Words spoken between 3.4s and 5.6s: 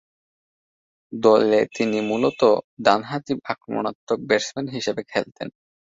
আক্রমণাত্মক ব্যাটসম্যান হিসেবে খেলতেন।